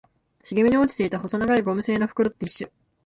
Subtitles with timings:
[0.43, 2.71] 茂みに落ちていた細長いゴム製の袋とティッシュ